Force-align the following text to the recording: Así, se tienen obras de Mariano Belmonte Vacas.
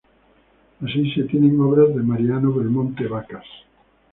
Así, 0.81 1.11
se 1.13 1.25
tienen 1.25 1.59
obras 1.61 1.89
de 1.95 2.01
Mariano 2.01 2.51
Belmonte 2.51 3.05
Vacas. 3.05 3.45